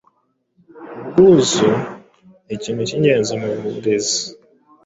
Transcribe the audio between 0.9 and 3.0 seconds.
Ubwuzu ni ikintu